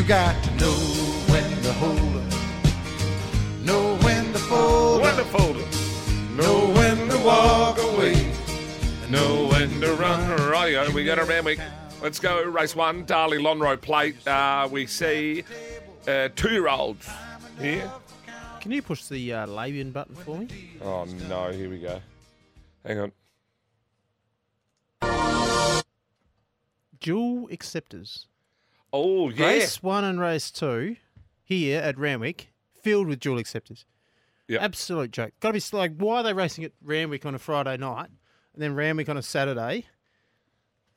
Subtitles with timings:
[0.00, 0.72] You got to know
[1.28, 5.54] when to hold 'em, know when to fold 'em, Wonderful.
[6.36, 8.32] know when to walk away.
[9.10, 10.38] Know when to run.
[10.38, 11.60] Rightio, we go to Randwick.
[12.00, 12.42] Let's go.
[12.44, 14.26] Race one, Darley Lonhro Plate.
[14.26, 15.44] Uh, we see
[16.08, 17.06] uh, two-year-olds
[17.60, 17.92] here.
[18.62, 20.48] Can you push the uh, Labian button for me?
[20.80, 22.00] Oh no, here we go.
[22.86, 23.12] Hang
[25.02, 25.82] on.
[27.00, 28.26] Dual acceptors.
[28.92, 29.46] Oh yeah.
[29.46, 30.96] Race one and race two
[31.42, 33.84] here at Randwick, filled with dual acceptors.
[34.48, 34.62] Yep.
[34.62, 35.32] Absolute joke.
[35.38, 38.08] Got to be like, why are they racing at Randwick on a Friday night
[38.52, 39.86] and then Randwick on a Saturday?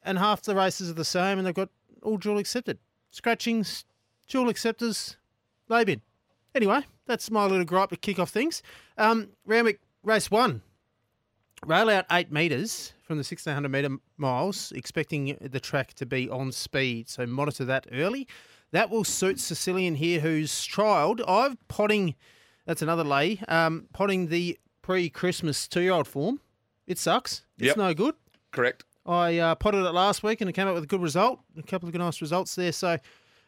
[0.01, 1.69] And half the races are the same and they've got
[2.01, 2.79] all dual accepted.
[3.11, 3.85] Scratchings,
[4.27, 5.17] dual acceptors,
[5.69, 6.01] Labian.
[6.55, 8.63] Anyway, that's my little gripe to kick off things.
[8.97, 10.63] Um, Randwick race one.
[11.65, 16.51] Rail out eight metres from the 1600 metre miles, expecting the track to be on
[16.51, 17.07] speed.
[17.07, 18.27] So monitor that early.
[18.71, 21.21] That will suit Sicilian here, who's trialled.
[21.27, 22.15] I've potting,
[22.65, 26.39] that's another lay, um, potting the pre Christmas two year old form.
[26.87, 27.45] It sucks.
[27.59, 27.77] It's Yep.
[27.77, 28.15] no good.
[28.51, 28.83] Correct.
[29.05, 31.39] I uh, potted it last week and it came out with a good result.
[31.55, 32.71] A couple of nice results there.
[32.71, 32.97] So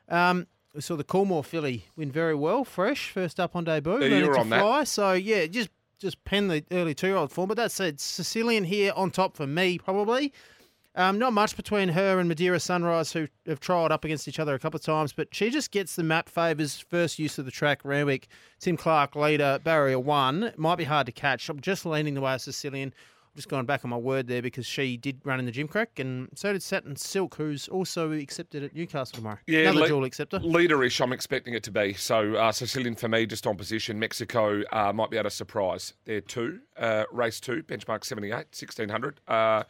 [0.10, 3.98] um, we saw the Coolmore filly win very well, fresh, first up on debut.
[4.04, 4.88] Yeah, you were to on that.
[4.88, 5.70] So yeah, just
[6.06, 7.48] just pen the early two year old form.
[7.48, 10.34] But that said, Sicilian here on top for me probably.
[10.98, 14.56] Um, not much between her and Madeira Sunrise, who have trialled up against each other
[14.56, 16.80] a couple of times, but she just gets the map favours.
[16.80, 18.30] First use of the track, Randwick,
[18.62, 20.54] Tim Clark leader, barrier one.
[20.56, 21.50] Might be hard to catch.
[21.50, 22.94] I'm just leaning the way of Sicilian.
[23.36, 26.30] Just going back on my word there because she did run in the Gimcrack, and
[26.36, 29.38] so did Satin Silk, who's also accepted at Newcastle tomorrow.
[29.46, 30.40] Yeah, Another le- dual acceptor.
[30.40, 31.94] Leaderish, I'm expecting it to be.
[31.94, 34.00] So uh, Sicilian for me, just on position.
[34.00, 35.94] Mexico uh, might be able to surprise.
[36.06, 36.60] They're two.
[36.78, 39.20] Uh, race two, benchmark 78, 1600.
[39.28, 39.64] Uh,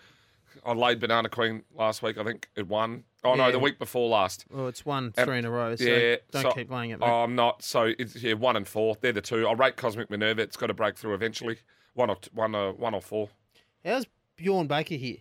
[0.65, 2.47] I laid Banana Queen last week, I think.
[2.55, 3.03] It won.
[3.23, 4.45] Oh, no, the week before last.
[4.51, 6.99] Well, it's one Um, three in a row, so yeah, don't so- keep playing it.
[6.99, 7.07] Mate.
[7.09, 7.63] Oh, I'm not.
[7.63, 8.95] So it's yeah, one and four.
[9.01, 9.47] They're the two.
[9.47, 10.43] I'll rate Cosmic Minerva.
[10.43, 11.57] It's got to break through eventually.
[11.95, 13.29] One or t- one, uh, one or four.
[13.85, 15.17] How's Bjorn Baker here?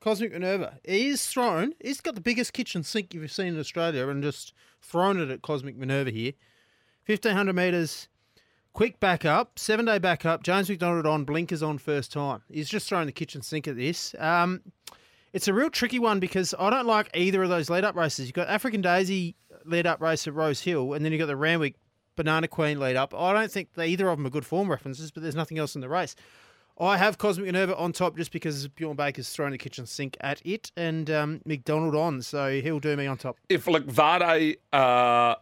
[0.00, 0.78] Cosmic Minerva.
[0.84, 1.74] He's thrown.
[1.80, 5.42] He's got the biggest kitchen sink you've seen in Australia, and just thrown it at
[5.42, 6.32] Cosmic Minerva here.
[7.04, 8.08] Fifteen hundred meters,
[8.72, 10.42] quick backup, seven day backup.
[10.42, 12.40] James McDonald on blinkers on first time.
[12.48, 14.14] He's just thrown the kitchen sink at this.
[14.18, 14.62] Um,
[15.34, 18.24] it's a real tricky one because I don't like either of those lead up races.
[18.24, 19.36] You've got African Daisy
[19.66, 21.74] lead up race at Rose Hill, and then you've got the Randwick
[22.16, 23.14] Banana Queen lead up.
[23.14, 25.82] I don't think either of them are good form references, but there's nothing else in
[25.82, 26.16] the race.
[26.80, 30.40] I have Cosmic Minerva on top just because Bjorn Baker's thrown the kitchen sink at
[30.46, 33.36] it and um, McDonald on, so he'll do me on top.
[33.50, 35.34] If Vade uh,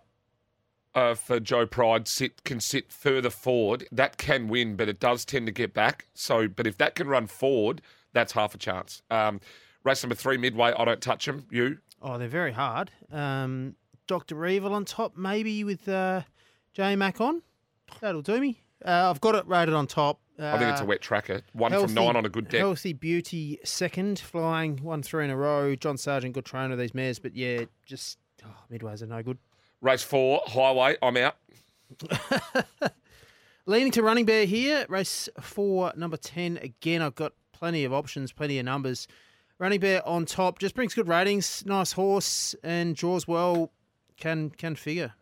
[0.95, 5.25] uh, for Joe Pride sit can sit further forward, that can win, but it does
[5.25, 6.07] tend to get back.
[6.13, 7.83] So, but if that can run forward,
[8.13, 9.03] that's half a chance.
[9.09, 9.41] Um,
[9.85, 10.73] race number three, Midway.
[10.77, 11.47] I don't touch him.
[11.51, 11.79] You.
[12.03, 12.91] Oh, they're very hard.
[13.13, 13.77] Um,
[14.09, 14.45] Dr.
[14.47, 16.23] Evil on top, maybe with uh,
[16.73, 17.43] J Mac on.
[18.01, 18.61] That'll do me.
[18.85, 20.21] Uh, I've got it rated on top.
[20.39, 21.43] Uh, I think it's a wet tracker.
[21.53, 22.61] One from nine on a good deck.
[22.61, 25.75] Healthy Beauty second, flying one three in a row.
[25.75, 29.39] John Sargent, good trainer of these mares, but yeah, just oh, midways are no good.
[29.81, 30.97] Race four, Highway.
[31.03, 31.37] I'm out.
[33.67, 34.87] Leaning to running bear here.
[34.89, 36.59] Race four, number 10.
[36.59, 39.09] Again, I've got plenty of options, plenty of numbers.
[39.59, 41.65] Running bear on top just brings good ratings.
[41.67, 43.73] Nice horse and draws well.
[44.17, 45.15] Can can figure.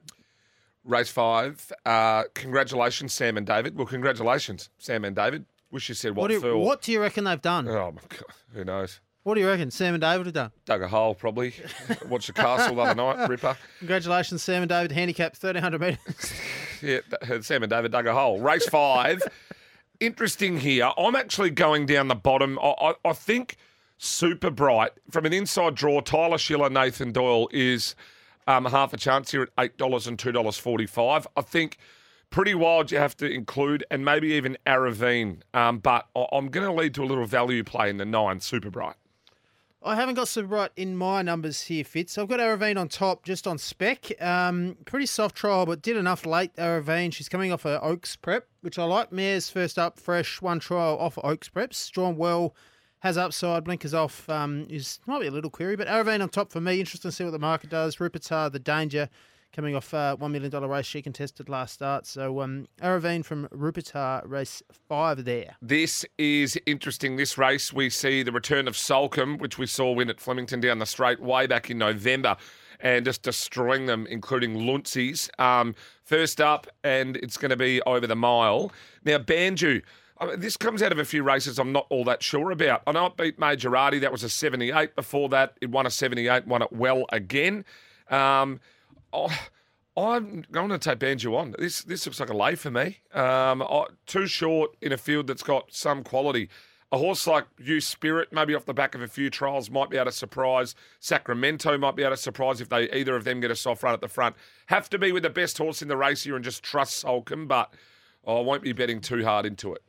[0.86, 1.70] Race five.
[1.84, 3.76] Uh, congratulations, Sam and David.
[3.76, 5.44] Well, congratulations, Sam and David.
[5.70, 6.56] Wish you said what, What do, you, for.
[6.56, 7.68] what do you reckon they've done?
[7.68, 8.22] Oh my god,
[8.54, 9.00] who knows?
[9.24, 10.52] What do you reckon Sam and David have done?
[10.64, 11.52] Dug a hole probably.
[12.08, 13.28] Watched the castle the other night.
[13.28, 13.56] Ripper.
[13.80, 14.92] Congratulations, Sam and David.
[14.92, 16.32] Handicap 1300 metres.
[16.82, 17.00] Yeah,
[17.40, 18.38] Sam and David dug a hole.
[18.38, 19.22] Race five.
[19.98, 20.90] Interesting here.
[20.98, 22.58] I'm actually going down the bottom.
[22.62, 23.56] I, I, I think
[23.96, 26.00] super bright from an inside draw.
[26.02, 27.94] Tyler Schiller, Nathan Doyle is
[28.46, 31.26] um, half a chance here at eight dollars and two dollars forty-five.
[31.36, 31.78] I think
[32.30, 32.90] pretty wild.
[32.90, 35.42] You have to include and maybe even Aravine.
[35.54, 38.40] Um, but I'm going to lead to a little value play in the nine.
[38.40, 38.96] Super bright.
[39.82, 42.18] I haven't got super bright in my numbers here, Fitz.
[42.18, 44.20] I've got Aravine on top, just on spec.
[44.20, 46.52] Um, pretty soft trial, but did enough late.
[46.56, 49.12] Aravine, she's coming off her Oaks prep, which I like.
[49.12, 51.88] Mares first up, fresh, one trial off Oaks preps.
[51.92, 52.56] Drawn well,
[53.06, 54.28] has upside, blinkers off.
[54.28, 56.80] Um, is might be a little query, but Aravine on top for me.
[56.80, 57.96] Interesting to see what the market does.
[57.96, 59.08] Rupertar, the danger,
[59.52, 62.04] coming off uh, $1 million race she contested last start.
[62.04, 65.56] So um, Aravine from Rupertar, race five there.
[65.62, 67.16] This is interesting.
[67.16, 70.80] This race, we see the return of Soulcombe, which we saw win at Flemington down
[70.80, 72.36] the straight way back in November,
[72.80, 75.30] and just destroying them, including Luncey's.
[75.38, 78.72] Um, first up, and it's going to be over the mile.
[79.04, 79.80] Now, Banjo.
[80.18, 82.82] I mean, this comes out of a few races I'm not all that sure about.
[82.86, 84.00] I know it beat Majorati.
[84.00, 84.96] That was a 78.
[84.96, 87.64] Before that, it won a 78, won it well again.
[88.10, 88.60] Um,
[89.12, 89.32] Oh,
[89.96, 91.54] I'm going to take Banjo on.
[91.58, 92.98] This this looks like a lay for me.
[93.14, 96.50] Um, I- too short in a field that's got some quality.
[96.92, 99.96] A horse like You Spirit, maybe off the back of a few trials, might be
[99.96, 100.74] able to surprise.
[101.00, 103.94] Sacramento might be able to surprise if they either of them get a soft run
[103.94, 104.36] at the front.
[104.66, 107.48] Have to be with the best horse in the race here and just trust Soulcombe,
[107.48, 107.72] but
[108.26, 109.82] I won't be betting too hard into it.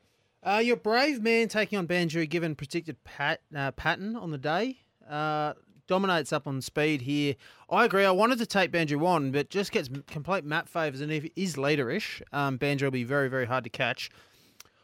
[0.44, 4.78] Uh, your brave man taking on Banjo, given predicted pat, uh, pattern on the day,
[5.10, 5.54] uh,
[5.88, 7.36] dominates up on speed here.
[7.70, 8.06] I agree.
[8.06, 11.32] I wanted to take Banjo on, but just gets complete map favours, and if he
[11.36, 14.10] is leaderish, um, Banjo will be very, very hard to catch.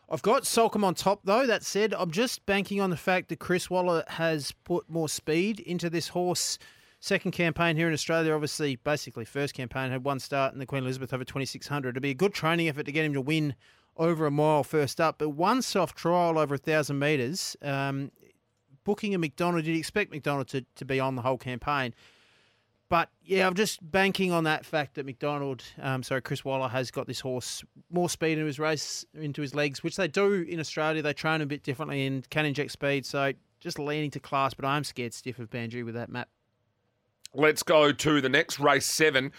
[0.10, 1.48] I've got Soulcombe on top, though.
[1.48, 5.60] That said, I'm just banking on the fact that Chris Waller has put more speed
[5.62, 6.60] into this horse.
[7.00, 10.84] Second campaign here in Australia, obviously, basically first campaign had one start in the Queen
[10.84, 11.90] Elizabeth over 2600.
[11.90, 13.56] It'd be a good training effort to get him to win
[13.98, 17.56] over a mile first up, but one soft trial over a thousand metres.
[17.62, 18.12] Um,
[18.84, 21.94] booking a McDonald, you'd expect McDonald to, to be on the whole campaign.
[22.90, 26.92] But yeah, I'm just banking on that fact that McDonald, um, sorry, Chris Waller has
[26.92, 30.60] got this horse more speed into his race, into his legs, which they do in
[30.60, 31.02] Australia.
[31.02, 33.06] They train a bit differently and can inject speed.
[33.06, 36.30] So just leaning to class, but I'm scared stiff of Banjo with that map.
[37.34, 39.32] Let's go to the next race seven.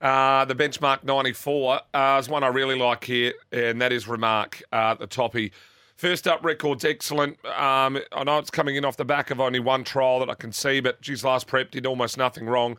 [0.00, 4.62] Uh, the benchmark 94 uh, is one I really like here, and that is Remark
[4.72, 5.52] uh, the toppy.
[5.96, 7.44] First up, record's excellent.
[7.44, 10.34] Um, I know it's coming in off the back of only one trial that I
[10.34, 12.78] can see, but geez, last prep did almost nothing wrong.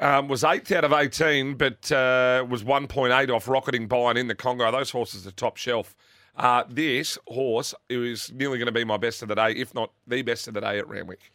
[0.00, 4.26] Um, was eighth out of 18, but uh, was 1.8 off rocketing by and in
[4.26, 4.70] the Congo.
[4.72, 5.94] Those horses are top shelf.
[6.34, 9.92] Uh, this horse is nearly going to be my best of the day, if not
[10.06, 11.32] the best of the day at Randwick.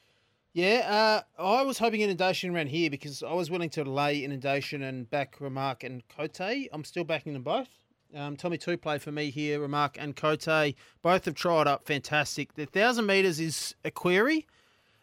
[0.53, 4.83] Yeah, uh, I was hoping inundation around here because I was willing to lay inundation
[4.83, 6.41] and back Remark and Cote.
[6.41, 7.69] I'm still backing them both.
[8.13, 9.61] Um, Tommy two play for me here.
[9.61, 12.55] Remark and Cote both have tried up fantastic.
[12.55, 14.45] The thousand meters is a query.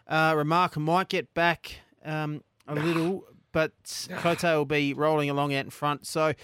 [0.07, 3.73] Uh, Remark might get back um, a little, but
[4.19, 6.07] Cote will be rolling along out in front.
[6.07, 6.35] So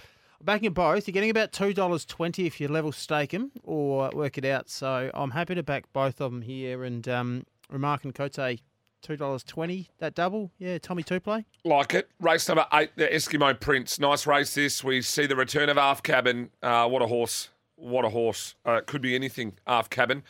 [0.43, 4.39] backing both, you're getting about two dollars twenty if you level stake them or work
[4.39, 4.71] it out.
[4.71, 8.59] So I'm happy to back both of them here and um, Remark and Cote
[9.05, 9.89] two dollars twenty.
[9.99, 10.79] That double, yeah.
[10.79, 11.45] Tommy two play.
[11.65, 12.09] Like it.
[12.21, 14.01] Race number eight, the Eskimo Prince.
[14.01, 14.83] Nice race this.
[14.83, 16.51] We see the return of Half Cabin.
[16.62, 17.51] Uh, what a horse.
[17.77, 18.55] What a horse.
[18.67, 20.23] Uh, it could be anything, Half Cabin.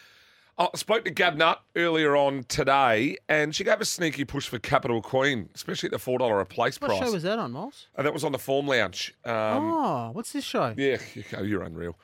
[0.57, 4.61] I spoke to Gab Nutt earlier on today, and she gave a sneaky push for
[4.61, 7.01] Capital Queen, especially at the $4 a place What price.
[7.01, 7.89] show was that on, Moss?
[7.97, 9.15] Uh, that was on the Form Lounge.
[9.25, 10.73] Um, oh, what's this show?
[10.77, 10.99] Yeah,
[11.43, 11.97] you're unreal.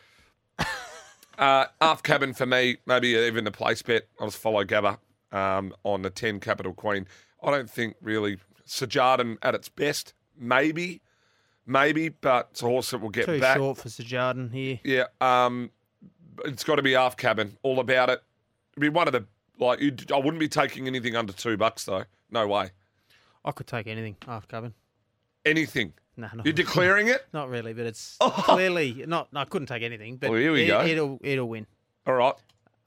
[1.39, 4.09] uh, half cabin for me, maybe even the place bet.
[4.19, 4.99] I'll just follow Gabba
[5.33, 7.07] um, on the 10 Capital Queen.
[7.43, 11.01] I don't think really Sajardin at its best, maybe,
[11.67, 13.57] maybe, but it's a horse that will get Too back.
[13.57, 14.81] short for Sajardin here.
[14.85, 15.71] Yeah, um,
[16.45, 18.23] it's got to be half cabin, all about it.
[18.73, 19.25] It'd be one of the
[19.59, 19.81] like.
[19.81, 22.05] You'd, I wouldn't be taking anything under two bucks though.
[22.31, 22.71] No way.
[23.45, 24.75] I could take anything half cabin.
[25.45, 25.95] Anything.
[26.17, 27.27] No, not, You're declaring it.
[27.33, 29.33] not really, but it's clearly not.
[29.33, 30.17] No, I couldn't take anything.
[30.17, 30.85] But Well, here we it, go.
[30.85, 31.67] It'll it'll win.
[32.07, 32.35] All right.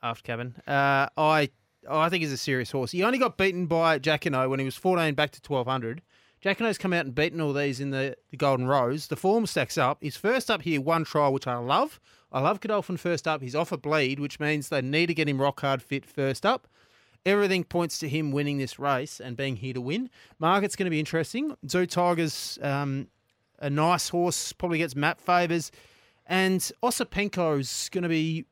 [0.03, 0.55] after cabin.
[0.67, 1.49] Uh, I
[1.89, 2.91] I think he's a serious horse.
[2.91, 6.01] He only got beaten by Jacquino when he was 14 back to 1200.
[6.43, 9.07] Jacquino's come out and beaten all these in the, the Golden Rose.
[9.07, 9.99] The form stacks up.
[10.01, 12.01] He's first up here, one trial, which I love.
[12.33, 13.41] I love Godolphin first up.
[13.41, 16.45] He's off a bleed, which means they need to get him rock hard fit first
[16.45, 16.67] up.
[17.25, 20.09] Everything points to him winning this race and being here to win.
[20.39, 21.55] Market's going to be interesting.
[21.69, 23.07] Zoo Tiger's um,
[23.59, 25.71] a nice horse, probably gets map favours.
[26.25, 28.45] And Osipenko's going to be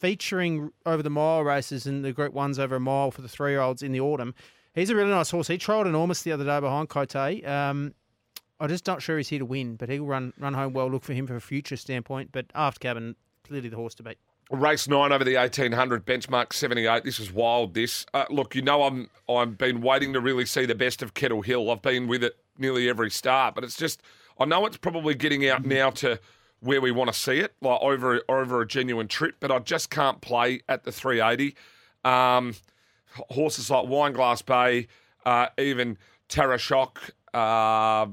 [0.00, 3.52] featuring over the mile races and the Group Ones over a mile for the three
[3.52, 4.34] year olds in the autumn.
[4.74, 5.48] He's a really nice horse.
[5.48, 7.14] He trialled enormous the other day behind Cote.
[7.16, 7.94] Um,
[8.58, 10.90] I'm just not sure he's here to win, but he'll run run home well.
[10.90, 12.30] Look for him from a future standpoint.
[12.32, 14.18] But after cabin, clearly the horse to beat.
[14.50, 17.04] Race nine over the eighteen hundred benchmark seventy eight.
[17.04, 17.74] This is wild.
[17.74, 21.14] This uh, look, you know, I'm I've been waiting to really see the best of
[21.14, 21.70] Kettle Hill.
[21.70, 24.02] I've been with it nearly every start, but it's just
[24.38, 26.18] I know it's probably getting out now to
[26.60, 29.36] where we want to see it, like over over a genuine trip.
[29.40, 31.54] But I just can't play at the three eighty.
[32.04, 32.54] Um,
[33.30, 34.86] horses like Wineglass Bay,
[35.26, 35.98] uh, even
[36.28, 38.06] Terra Shock, uh,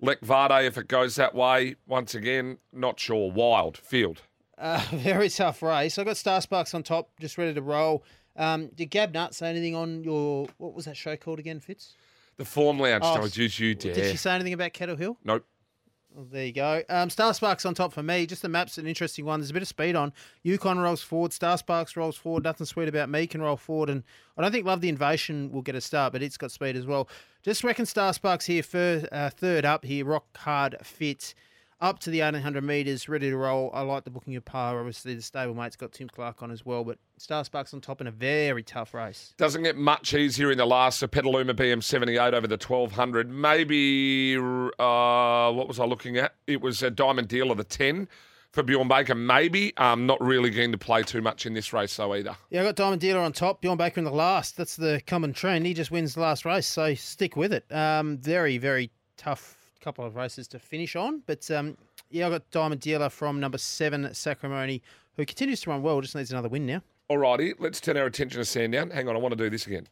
[0.00, 1.76] Lek Vade, if it goes that way.
[1.86, 3.30] Once again, not sure.
[3.30, 4.22] Wild field.
[4.56, 5.98] Uh, very tough race.
[5.98, 8.04] I've got Star Sparks on top, just ready to roll.
[8.36, 11.94] Um, did Gab Nut say anything on your what was that show called again, Fitz?
[12.36, 13.02] The Form Lounge.
[13.04, 15.18] Oh, Oh, did you Did she say anything about Kettle Hill?
[15.24, 15.44] Nope.
[16.12, 16.82] Well, there you go.
[16.88, 18.26] Um, Star Sparks on top for me.
[18.26, 19.38] Just the map's an interesting one.
[19.38, 20.12] There's a bit of speed on.
[20.42, 21.32] Yukon rolls forward.
[21.32, 22.42] Star Sparks rolls forward.
[22.42, 23.90] Nothing sweet about me can roll forward.
[23.90, 24.02] And
[24.36, 26.84] I don't think Love the Invasion will get a start, but it's got speed as
[26.84, 27.08] well.
[27.44, 28.64] Just reckon Star Sparks here
[29.12, 30.04] uh, third up here.
[30.04, 31.32] Rock hard fit.
[31.80, 33.70] Up to the 1800 metres, ready to roll.
[33.72, 34.78] I like the booking of par.
[34.78, 38.06] Obviously, the stablemate's got Tim Clark on as well, but Star Sparks on top in
[38.06, 39.34] a very tough race.
[39.38, 40.98] Doesn't get much easier in the last.
[40.98, 43.30] So Petaluma BM78 over the 1200.
[43.30, 46.34] Maybe, uh, what was I looking at?
[46.46, 48.08] It was a diamond deal of the 10
[48.52, 49.14] for Bjorn Baker.
[49.14, 49.74] Maybe.
[49.78, 52.36] Um, not really going to play too much in this race, though, either.
[52.50, 54.56] Yeah, I got Diamond Dealer on top, Bjorn Baker in the last.
[54.56, 55.64] That's the common trend.
[55.66, 57.64] He just wins the last race, so stick with it.
[57.72, 61.76] Um, very, very tough couple of races to finish on, but um,
[62.10, 64.80] yeah, I've got Diamond Dealer from number seven, Sacramone,
[65.16, 66.82] who continues to run well, just needs another win now.
[67.10, 68.90] Alrighty, let's turn our attention to Sandown.
[68.90, 69.88] Hang on, I want to do this again.